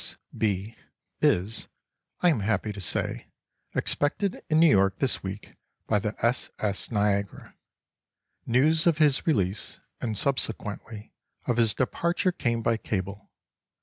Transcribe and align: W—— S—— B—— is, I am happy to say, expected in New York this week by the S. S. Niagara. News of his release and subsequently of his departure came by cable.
W—— 0.03 0.09
S—— 0.09 0.17
B—— 0.35 0.77
is, 1.21 1.67
I 2.21 2.29
am 2.31 2.39
happy 2.39 2.73
to 2.73 2.81
say, 2.81 3.27
expected 3.75 4.41
in 4.49 4.59
New 4.59 4.67
York 4.67 4.97
this 4.97 5.21
week 5.21 5.53
by 5.85 5.99
the 5.99 6.15
S. 6.25 6.49
S. 6.57 6.89
Niagara. 6.89 7.53
News 8.47 8.87
of 8.87 8.97
his 8.97 9.27
release 9.27 9.79
and 9.99 10.17
subsequently 10.17 11.13
of 11.45 11.57
his 11.57 11.75
departure 11.75 12.31
came 12.31 12.63
by 12.63 12.77
cable. 12.77 13.29